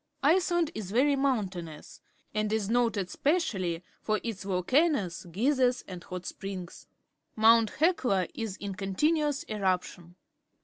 Iceland 0.23 0.71
is 0.73 0.89
very 0.89 1.15
mountainous, 1.15 2.01
and 2.33 2.51
is 2.51 2.71
noted 2.71 3.11
specially 3.11 3.83
for 4.01 4.19
Tts 4.19 4.43
volcanoes, 4.45 5.27
geysers, 5.31 5.83
and 5.87 6.03
hot 6.03 6.23
^ 6.23 6.41
rings. 6.41 6.87
Mount 7.35 7.73
Hichi 7.73 8.27
is 8.33 8.57
in 8.57 8.73
continuous 8.73 9.45
eruptioa. 9.45 10.15